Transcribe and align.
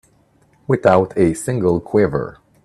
Without 0.65 1.15
a 1.15 1.35
single 1.35 1.79
quiver. 1.79 2.39